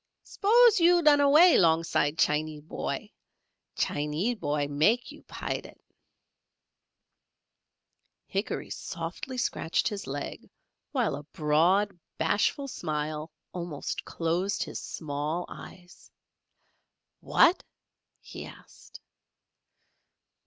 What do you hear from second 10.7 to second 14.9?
while a broad, bashful smile, almost closed his